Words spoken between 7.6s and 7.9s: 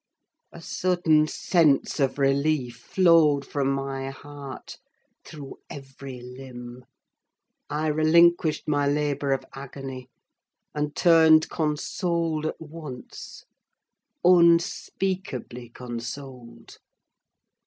I